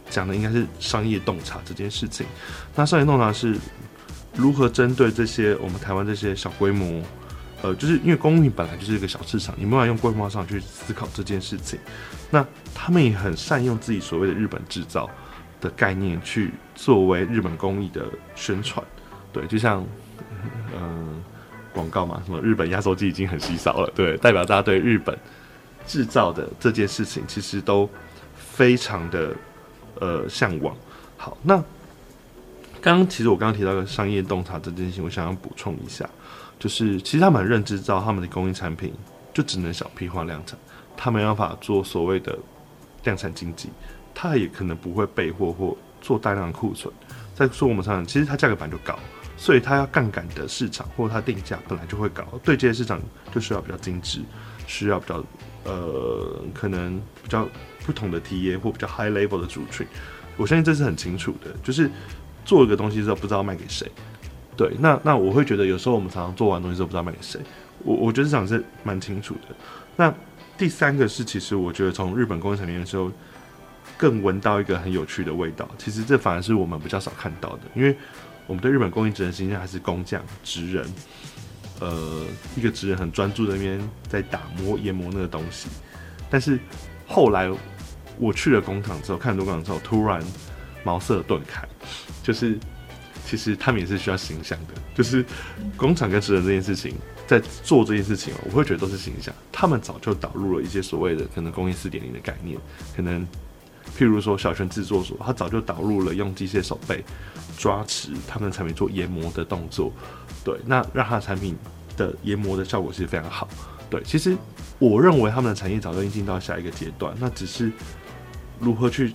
[0.10, 2.28] 讲的应该是商业洞察这件事情。
[2.76, 3.56] 那商业洞察是。
[4.36, 7.02] 如何针对这些我们台湾这些小规模，
[7.64, 11.80] 呃，就是因为工艺本来就是一个小市场，你没办法用规模上去思考这件事情。
[12.30, 15.10] 那他们也很善用自己所谓的日本制造
[15.60, 18.06] 的概念去作为日本工艺的
[18.36, 18.86] 宣传。
[19.34, 19.84] 对，就像
[20.76, 21.24] 嗯
[21.74, 25.18] 广告嘛，什么日本压缩机已经很稀少了，对，代表大家对日本
[25.88, 27.90] 制造的这件事情其实都
[28.36, 29.34] 非常的
[30.00, 30.76] 呃向往。
[31.18, 31.64] 好，那。
[32.80, 36.08] 刚刚其实我刚刚提到的商业洞察这件事情，我想要补充一下，
[36.60, 38.94] 就是其实他们认知到他们的工艺产品
[39.34, 40.58] 就只能小批化量产，
[40.96, 42.38] 他没办法做所谓的
[43.04, 43.70] 量产经济，
[44.14, 46.94] 他也可能不会备货或做大量库存。
[47.34, 48.98] 在说我们上，其实它价格本来就高，
[49.36, 53.02] 所以它要杠杆的市场或者它定价本来就会高，对接的市场
[53.34, 54.22] 就需要比较精致，
[54.68, 55.22] 需要比较
[55.64, 57.48] 呃可能比较
[57.86, 59.86] 不同的 TA 或比较 high level 的族群。
[60.36, 61.90] 我相信这是很清楚的，就是。
[62.48, 63.92] 做一个东西之后不知道卖给谁，
[64.56, 67.42] 对，那那我会觉得有时候我们常常做完东西之后不知道卖给谁，
[67.80, 69.56] 我我觉得这样是蛮清楚的。
[69.98, 70.14] 那
[70.58, 73.12] 第三个是，其实我觉得从日本工业产业的时候，
[73.98, 75.68] 更闻到一个很有趣的味道。
[75.78, 77.94] 其实这反而是我们比较少看到的，因为
[78.46, 80.88] 我们对日本工艺职人形象还是工匠、职人，
[81.80, 85.68] 呃，一个职人很专注那边在打磨、研磨那个东西。
[86.30, 86.60] 但是
[87.06, 87.52] 后来
[88.18, 90.22] 我去了工厂之后，看很多工厂之后，突然。
[90.84, 91.68] 茅塞顿开，
[92.24, 92.58] 就是
[93.26, 94.74] 其实他们也是需要形象的。
[94.96, 95.26] 就是
[95.76, 99.34] 工厂跟职人这件事情，在做这件事情，我会觉得都是形象。
[99.52, 102.58] 他们早就导入了一些所谓的可能工业四点零的概念，
[102.96, 103.28] 可能
[103.98, 107.04] 譬如说小泉制作所，他早就导入了用机械手背
[107.58, 109.92] 抓持他们的产品做研磨的动作，
[110.44, 111.58] 对，那让他的产品
[111.98, 113.48] 的研磨的效果其实非常好。
[113.90, 114.38] 对，其实
[114.78, 117.72] 我认为他们的产业早就已经进到下一个阶段，那只是
[118.60, 119.14] 如何去。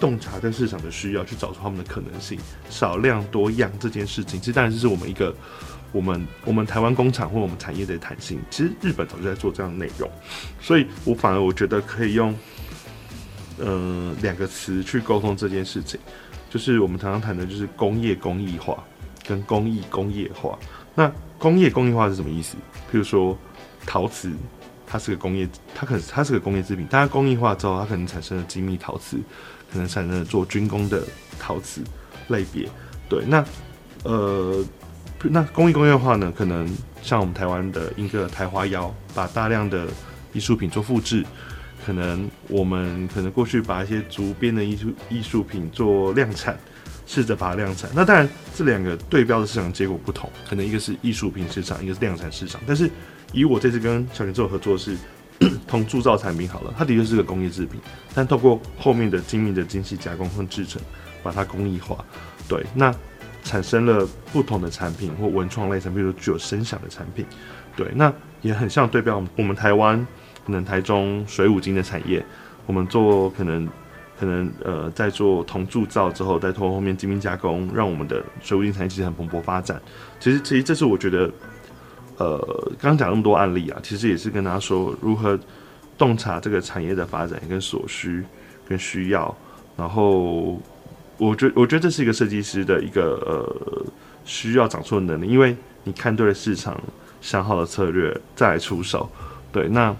[0.00, 2.38] 洞察在市场的需要，去找出他们的可能性，
[2.70, 5.34] 少量多样这件事情，其实当然这是我们一个
[5.90, 8.38] 我们我们台湾工厂或我们产业的弹性。
[8.48, 10.08] 其实日本早就在做这样的内容，
[10.60, 12.32] 所以我反而我觉得可以用
[13.58, 15.98] 呃两个词去沟通这件事情，
[16.50, 18.82] 就是我们常常谈的就是工业工艺化
[19.26, 20.58] 跟工艺工业化。
[20.94, 22.56] 那工业工艺化是什么意思？
[22.90, 23.36] 譬如说
[23.86, 24.32] 陶瓷，
[24.86, 29.18] 它是个工业，它可能它是个工业制品，但它工艺化之后，它可能产生了精密陶瓷。
[29.70, 31.02] 可能产生了做军工的
[31.38, 31.82] 陶瓷
[32.28, 32.66] 类别，
[33.06, 33.44] 对，那
[34.02, 34.64] 呃，
[35.24, 36.32] 那工艺工业化呢？
[36.34, 36.66] 可能
[37.02, 39.86] 像我们台湾的一个台华窑，把大量的
[40.32, 41.22] 艺术品做复制，
[41.88, 46.54] 可能我们可能过去把一些竹编的艺术艺术品做量产，
[47.06, 47.88] 试着把它量产。
[47.94, 52.60] 那当然，这两个对标的市场结果不同，可能一个是艺术品市场，一个是量产市场。
[52.66, 52.90] 但是
[53.32, 54.94] 以我这次跟小泉做合作是。
[55.68, 57.80] 铜铸造产品好了，它的确是个工业制品，
[58.12, 60.82] 但透过后面的精密的精细加工和制成，
[61.22, 62.04] 把它工艺化，
[62.48, 62.92] 对，那
[63.44, 67.24] 产生了不同的产品或文创类产品，比如具有声响的产品，
[67.76, 70.04] 对，那也很像对标我们台湾
[70.48, 72.24] 可能台中水五金的产业，
[72.66, 73.68] 我们做可能
[74.18, 79.80] 可能呃在做铜铸造之后，再通过后面精密加工，让我们的水五金产业其实很蓬勃发展。
[80.18, 81.30] 其实，其实这是我觉得。
[82.20, 82.36] 呃，
[82.80, 85.38] 刚刚讲那么多案例啊，其实也是跟大家说如何
[85.96, 88.24] 洞察这个产业的发展跟所需
[88.68, 89.32] 跟需要。
[89.76, 90.60] 然后，
[91.16, 93.86] 我觉我觉得这是一个设计师的一个呃
[94.24, 96.76] 需要长出的能力，因为你看对了市场，
[97.20, 99.08] 想好了策略再来出手。
[99.52, 99.94] 对，那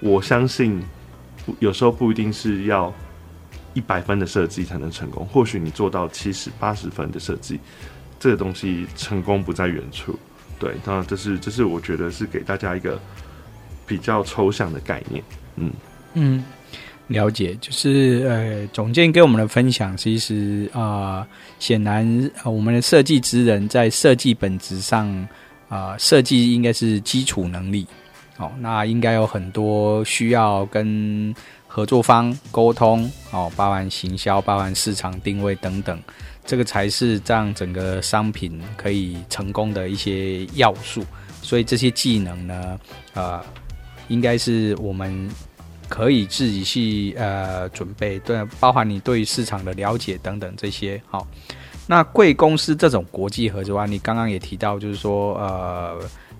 [0.00, 0.82] 我相信
[1.58, 2.92] 有时候不一定是要
[3.74, 7.58] 一百分的设计才能成功，或许你做到七十八十分的设计，
[8.18, 10.18] 这个东西成功不在远处。
[10.58, 13.00] 对，当然这是这是我觉得是给大家一个
[13.86, 15.22] 比较抽象的概念，
[15.56, 15.70] 嗯。
[16.14, 16.42] 嗯，
[17.08, 21.24] 了解，就是呃，总监给我们的分享，其实啊、
[21.58, 25.28] 显然、我们的设计职人在设计本质上
[25.68, 27.86] 啊，设、计应该是基础能力，
[28.38, 31.34] 哦，那应该有很多需要跟
[31.66, 36.00] 合作方沟通，哦，包含行销、包含市场定位等等，
[36.44, 41.04] 这个才是让整个商品可以成功的一些要素。
[41.42, 42.80] 所以这些技能呢，
[43.14, 43.40] 呃，
[44.08, 45.30] 应该是我们。
[45.90, 51.00] 可以自己去呃准备，对，包含你对市场的了解等等这些。
[51.08, 51.26] 好，
[51.86, 55.98] 那贵公司这种国际合作啊，你刚刚也提到，就是说呃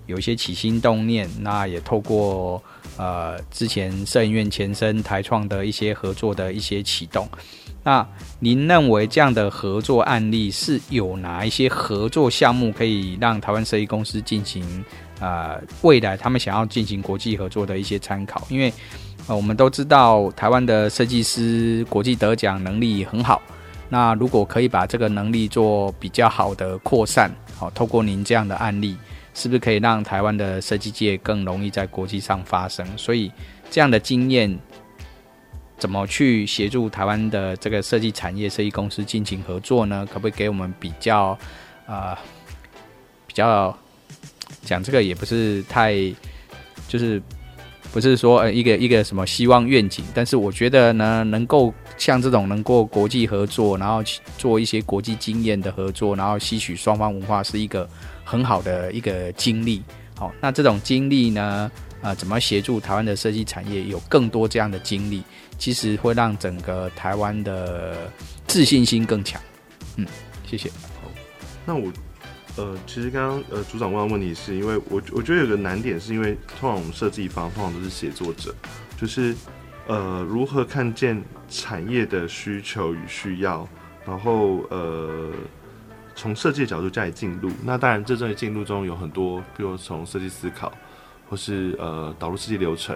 [0.09, 2.61] 有一些起心动念，那也透过
[2.97, 7.29] 呃之前摄影院前身台创的一些合作的一些启动。
[7.83, 8.05] 那
[8.39, 14.83] 您认为这样的合作案例是有哪一些合作项目可以让台湾设计公司进行
[15.19, 18.45] 呃未来他们想要进行国际合作的一些参考？
[18.49, 18.73] 因为
[19.27, 23.41] 呃我们都知道台湾的设计师国际得奖能力很好，
[23.87, 28.97] 那如果可以把这个能力做比较好的扩散，好，透过您这样的案例，
[29.33, 32.85] 是不是可以让台湾的设计界更容易在国际上发声？
[32.97, 33.31] 所以
[33.69, 34.57] 这样的经验，
[35.77, 40.05] 怎么去协助台湾的这个设计产业、设计公司进行合作呢？
[40.11, 41.37] 可不可以给我们比较，
[41.85, 42.15] 呃，
[43.27, 43.77] 比较
[44.63, 45.93] 讲这个也不是太，
[46.87, 47.21] 就是。
[47.91, 54.03] 不是说呃一个一个什么希望愿景，但是我觉得呢，能够像这种能够国际合作，然后
[54.37, 57.89] 做一些国际经验的合作，然后吸取双方文化，是一个
[58.23, 59.81] 很好的一个经历。
[60.15, 61.71] 好，那这种经历呢，
[62.01, 65.23] 啊、怎么协助台湾的设计产业有更多这样的经历，
[65.57, 67.95] 其实会让整个台湾的
[68.45, 69.41] 自信心更强。
[69.95, 70.05] 嗯，
[70.47, 70.69] 谢谢。
[71.01, 71.09] 好，
[71.65, 71.91] 那我。
[72.59, 78.53] 呃，其实刚刚呃组长问的问题是因为我我觉得有个难点是因为通常我们设计方通常都是写作者，
[78.99, 79.33] 就是
[79.87, 83.65] 呃如何看见产业的需求与需要，
[84.05, 85.31] 然后呃
[86.15, 87.49] 从设计的角度加以进入。
[87.63, 90.69] 那当然这种进入中有很多，比如从设计思考，
[91.29, 92.93] 或是呃导入设计流程，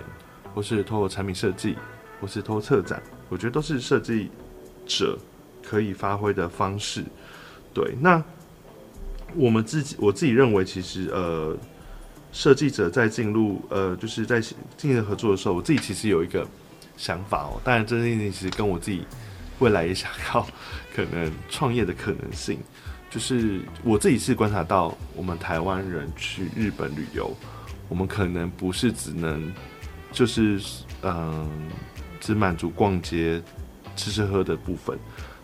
[0.54, 1.78] 或是透过产品设计，
[2.20, 4.30] 或是透过策展，我觉得都是设计
[4.86, 5.18] 者
[5.66, 7.02] 可以发挥的方式。
[7.74, 8.22] 对，那。
[9.36, 11.58] 我们自己，我自己认为，其实呃，
[12.32, 16.48] 设计者在进入呃，就是在进行合作的时候，我自己其实有一个
[16.98, 17.62] 想法哦。
[17.64, 19.06] 当然，这件事情其实跟我自己
[19.60, 20.46] 未来也想要
[20.96, 22.60] 可能创业的可能性，
[23.10, 27.36] 就是我自己是观察到，我们台湾人去日本旅游，
[27.90, 29.54] 我们可能不是只能
[30.12, 30.60] 就是
[31.04, 31.50] 嗯、
[32.20, 33.42] 只满足逛街、
[33.96, 34.98] 吃吃喝的部分。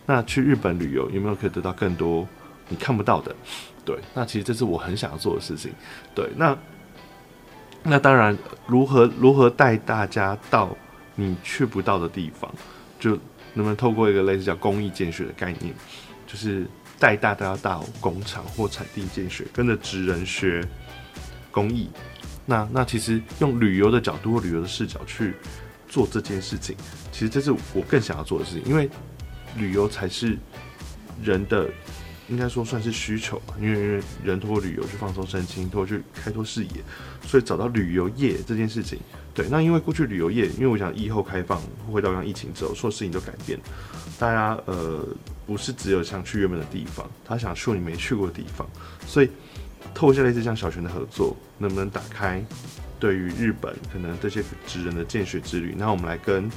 [0.06, 2.28] 那去日本旅游有没有可以得到更多
[2.70, 3.36] 你看不到的？
[3.84, 5.72] 对，那其实这是我很想要做的事情。
[6.14, 6.56] 对，那
[7.82, 10.78] 那当然，如何如何带大家到
[11.16, 12.54] 你去不到的地方，
[13.00, 13.12] 就
[13.56, 15.74] 能不能透过一个类似叫公益见学的概念，
[16.28, 16.68] 就是
[17.00, 20.64] 带大家到工厂或产地见学，跟着职人学
[21.50, 21.90] 工艺。
[22.46, 25.34] 那那其实用旅游的角度或旅游的视角去
[25.88, 26.76] 做这件事情，
[27.12, 28.88] 其实这是我更想要做的事情，因为
[29.56, 30.38] 旅游才是
[31.24, 31.68] 人的。
[32.30, 36.70] 应该说算是需求吧，因为人通过旅游去放松身心，通过去开拓视野，
[37.26, 39.00] 所以找到旅游业这件事情。
[39.34, 41.60] 对，那因为过去旅游业，因为我想疫后开放，
[41.92, 43.60] 回到刚疫情之后，所有事情都改变，
[44.20, 45.04] 大家呃
[45.48, 48.68] 不是只有想去原本的地方，他想去你没去过的地方，
[49.08, 49.30] 所以
[49.94, 52.44] 透过类似像小泉的合作，能不能打开
[53.00, 55.74] 对于日本可能这些职人的见学之旅？
[55.76, 56.48] 那我们来跟，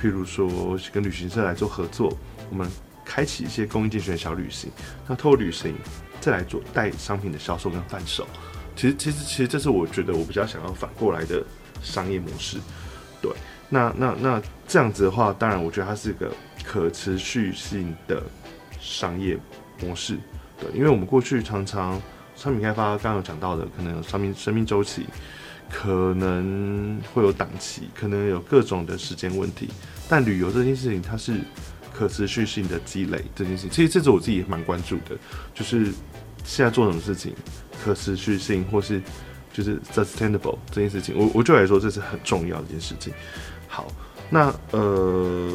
[0.00, 2.16] 譬如说跟旅行社来做合作，
[2.48, 2.66] 我们。
[3.10, 4.70] 开启一些工艺见学的小旅行，
[5.08, 5.74] 那透过旅行
[6.20, 8.24] 再来做带商品的销售跟贩售，
[8.76, 11.42] 其实其实其实这是我觉得我比较想要反过来的
[11.82, 12.58] 商业模式。
[13.20, 13.32] 对，
[13.68, 18.22] 那那那这样子的话，当然我觉得它是一个可持续性的
[18.78, 19.36] 商业
[19.80, 20.16] 模式。
[20.60, 22.00] 对，因为我们过去常常
[22.36, 25.06] 商品开发刚刚有讲到的，可能有商品生命周期，
[25.68, 29.68] 可能会有档期，可能有各种的时间问题，
[30.08, 31.40] 但旅游这件事情它是。
[32.00, 35.14] 可持续性的积累这件事情，其实这是我自己蛮关注的，
[35.52, 35.92] 就是
[36.46, 37.34] 现在做什么事情，
[37.84, 39.02] 可持续性或是
[39.52, 43.12] 就是 sustainable 这件事情，我我就来说这是很重要的一件事情。
[43.68, 43.86] 好，
[44.30, 45.52] 那呃，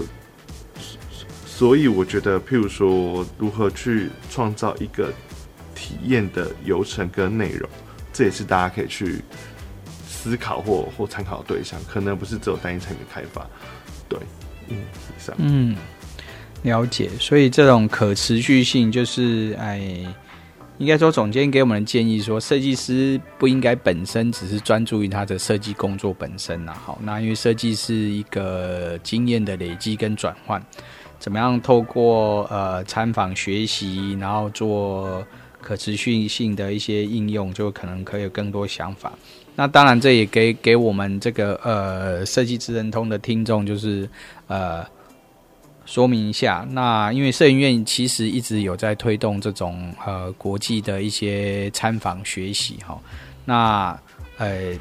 [1.48, 5.12] 所以我觉得，譬如说如何去创造一个
[5.74, 7.68] 体验的流程跟内容，
[8.14, 9.20] 这也是大家可以去
[10.08, 13.44] 思考或或参考的对象，可能不是只有单一产品开发。
[14.08, 14.20] 对，
[14.68, 15.76] 嗯，以上，嗯。
[16.66, 19.80] 了解，所以这种可持续性就是，哎，
[20.80, 26.74] 应该说，总监给我们的建议说，设计师不应该本身只是专注于他的设计工作本身呐。
[26.74, 30.60] 好，那因为设计是一个经验的累积跟转换，
[31.20, 35.24] 怎么样透过呃参访学习，然后做
[35.62, 39.14] 可持续性的一些应用，就可能可以有更多想法。
[39.56, 44.10] 那当然，这也给给我们这个呃设计职人通的听众，就是
[44.48, 44.84] 呃。
[45.86, 53.00] 说明一下，那因为摄影院其实一直有在推动这种呃国际的一些参访学习哈，
[53.46, 54.00] 那
[54.38, 54.74] 呃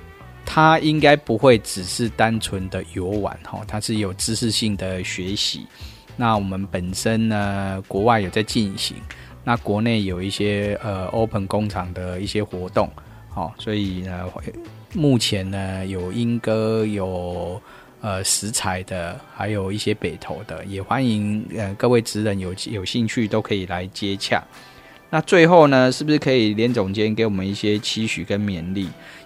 [0.47, 5.67] 它应该不会只是单纯的游玩哈，它是有知识性的学习。
[6.17, 8.97] 那我们本身呢，国外有在进行，
[9.45, 12.91] 那国内有一些呃 open 工厂的一些活动，
[13.29, 14.25] 好，所以呢，
[14.95, 17.61] 目前呢有英歌有。
[18.05, 24.45] 呃，食材的，还有一些北投的，也欢迎呃各位职人有有兴趣都可以来接洽。
[25.09, 28.83] 那最后呢，是不是可以连总监给我们一些期许跟勉励？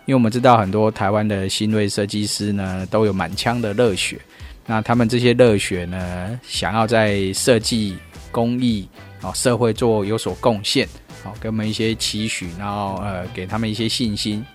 [0.07, 4.17] 因为我们知道很多台湾的新锐设计师呢，都有满腔的热血。
[4.65, 7.97] 那他们这些热血呢，想要在设计、
[8.31, 8.89] 工艺、
[9.23, 10.87] 哦社会做有所贡献，
[11.25, 14.47] 好，给我们一些期许，然后呃给他们一些信心。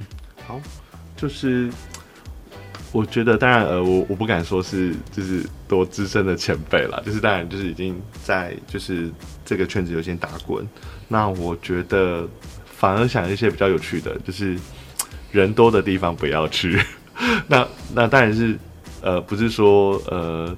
[0.00, 0.06] 嗯，
[0.44, 0.60] 好，
[1.16, 1.70] 就是。
[2.90, 9.10] 我觉得当然，呃，我我不敢说是就是多资深的前辈啦， 就是当然就是已经在就是
[9.44, 10.66] 这个圈子有些打滚。
[11.06, 12.26] 那我觉得
[12.64, 14.56] 反而想一些比较有趣的，就是
[15.30, 16.80] 人多的地方不要去。
[17.46, 18.58] 那那当然是
[19.02, 20.56] 呃，不是说呃，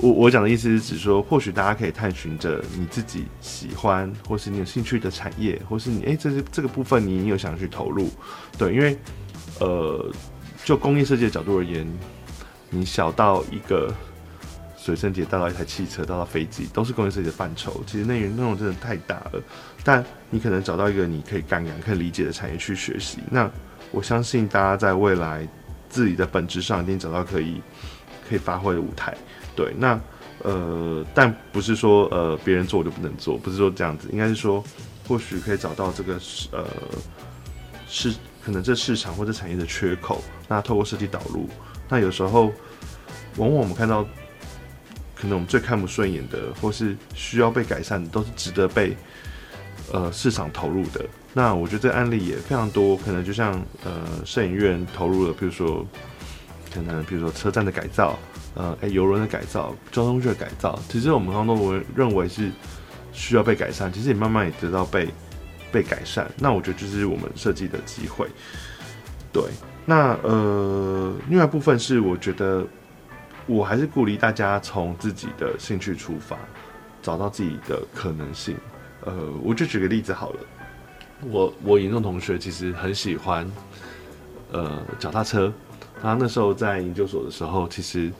[0.00, 8.10] 我我讲的意思是指说，或许大家可以探寻着你自己喜欢或是你有兴趣的产业，或是你哎，这是这个部分你有想去投入，
[8.58, 8.98] 对，因为
[9.60, 10.10] 呃。
[10.64, 11.86] 就工业设计的角度而言，
[12.68, 13.92] 你小到一个
[14.76, 17.82] 随身碟，大到一台汽车，大到飞机，都是工业设计的范畴。
[17.86, 19.42] 其实内容内容真的太大了，
[19.82, 23.18] 但你可能找到一个你可以感染、可以理解的产业去学习。
[23.30, 23.50] 那
[23.90, 25.48] 我相信大家在未来
[25.88, 27.60] 自己的本质上一定找到可以
[28.28, 29.16] 可以发挥的舞台。
[29.56, 30.00] 对，那
[30.44, 34.62] 呃，但不是说呃别人做我就不能做，不是说这样子，应该是说
[35.08, 36.14] 或许可以找到这个
[36.52, 36.64] 呃
[37.88, 38.14] 是。
[38.50, 41.48] 可能这市场或者产业的缺口，那透过设计导入，
[41.88, 42.52] 那有时候
[43.36, 44.02] 往往我们看到，
[45.14, 48.96] 可能我们最看不顺眼的，或是需要被改善的，都是值得被
[49.92, 51.06] 呃市场投入的。
[51.32, 53.52] 那我觉得这个案例也非常多，可能就像
[53.84, 55.86] 呃摄影院投入了，比如说
[56.74, 58.18] 可能比如说车站的改造，
[58.54, 62.50] 呃哎游轮的改造，交通工具的改造，其实我们刚刚都认为是
[63.12, 65.08] 需要被改善，其实也慢慢也得到被。
[65.72, 68.26] 被改善，那我觉得就是我们设计的机会。
[69.32, 69.44] 对，
[69.86, 72.66] 那呃，另外一部分是我觉得，
[73.46, 76.36] 我还是鼓励大家从自己的兴趣出发，
[77.00, 78.56] 找到自己的可能性。
[79.02, 80.40] 呃，我就举个例子好了，
[81.22, 83.48] 我我严重同学其实很喜欢
[84.50, 85.52] 呃脚踏车，
[86.02, 88.10] 他那时候在研究所的时候，其实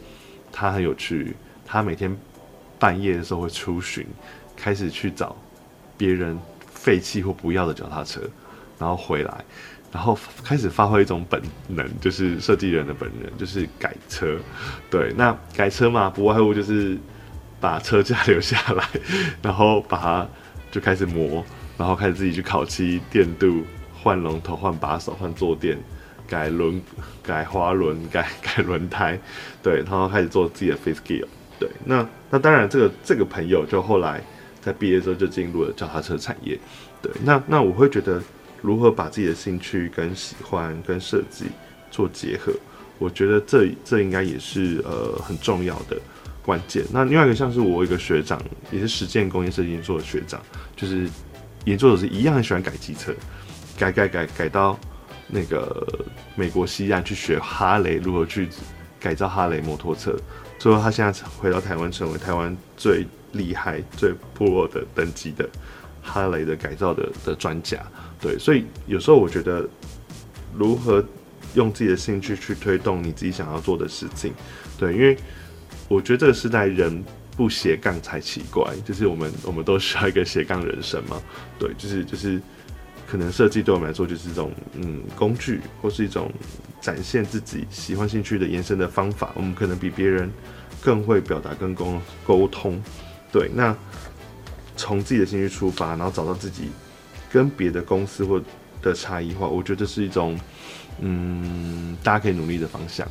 [0.52, 1.36] 他很有趣，
[1.66, 2.16] 他每天
[2.78, 4.06] 半夜的时候会出巡，
[4.56, 5.36] 开始去找
[5.98, 6.38] 别人。
[6.82, 8.22] 废弃或不要的脚踏车，
[8.78, 9.44] 然后回来，
[9.92, 14.38] 然后开始发挥一种本能，就是设计人的本能，就是改车。
[14.90, 16.96] 对，那改车嘛，不外乎就是
[17.60, 18.88] 把车架留下来，
[19.42, 20.28] 然后把它
[20.70, 21.44] 就开始磨，
[21.76, 23.62] 然后开始自己去烤漆、电镀、
[24.02, 25.78] 换龙头、换把手、换坐垫、
[26.26, 26.80] 改轮、
[27.22, 29.20] 改滑轮、改改轮胎。
[29.62, 31.26] 对，然后开始做自己的 face gear。
[31.58, 34.22] 对，那那当然，这个这个朋友就后来。
[34.60, 36.58] 在毕业之后就进入了脚踏车产业，
[37.00, 38.22] 对，那那我会觉得
[38.60, 41.46] 如何把自己的兴趣跟喜欢跟设计
[41.90, 42.52] 做结合，
[42.98, 45.98] 我觉得这这应该也是呃很重要的
[46.42, 46.84] 关键。
[46.92, 48.38] 那另外一个像是我一个学长，
[48.70, 50.38] 也是实践工业设计研究的学长，
[50.76, 51.08] 就是
[51.64, 53.14] 研究所是一样很喜欢改机车，
[53.78, 54.78] 改改改改到
[55.26, 55.86] 那个
[56.36, 58.46] 美国西岸去学哈雷如何去
[59.00, 60.14] 改造哈雷摩托车，
[60.58, 63.06] 最后他现在回到台湾，成为台湾最。
[63.32, 65.48] 厉害、最部落的等级的
[66.02, 67.78] 哈雷的改造的的专家，
[68.20, 69.68] 对，所以有时候我觉得，
[70.56, 71.04] 如何
[71.54, 74.32] 用自己的兴趣去推动你自己想要做的事情，
[74.78, 75.16] 对，因为
[75.88, 77.04] 我觉得这个时代人
[77.36, 81.20] 不斜杠才奇怪，就是我们我们都需要一个斜杠人生嘛，
[81.58, 82.40] 对，就是就是
[83.06, 86.30] 可能设计对我们来说就是一种嗯工具，或是一种
[86.80, 90.30] 展现自己喜欢兴趣的延伸的方法，我们可能比别人
[90.80, 92.80] 更会表达跟沟沟通。
[93.32, 93.76] 对，那
[94.76, 96.70] 从自己的兴趣出发，然后找到自己
[97.30, 98.42] 跟别的公司或
[98.82, 100.38] 的差异化，我觉得是一种
[101.00, 103.06] 嗯，大家可以努力的方向。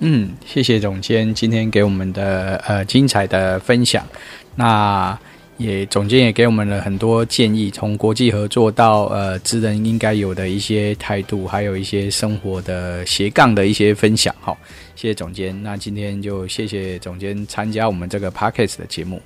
[0.00, 4.06] 嗯，谢谢总监今天给我们的呃精彩的分享。
[4.54, 5.18] 那
[5.58, 14.34] 也总监也给我们了很多建议，从国际合作到呃职人应该有的一些态度，还有一些生活的斜杠的一些分享。
[14.40, 14.58] 好，
[14.96, 15.56] 谢谢总监。
[15.62, 19.22] 那今天就谢谢总监参加我们这个 Podcast 的节目。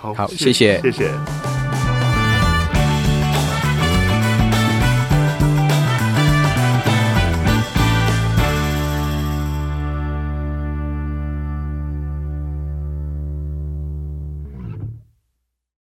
[0.00, 0.92] 好谢谢谢。
[0.92, 1.67] 谢。